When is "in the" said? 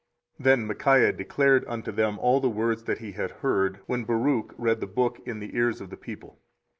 5.27-5.55